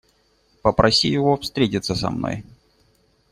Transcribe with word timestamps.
Попроси 0.63 1.09
его 1.09 1.37
встретиться 1.37 1.93
со 1.93 2.09
мной. 2.09 2.43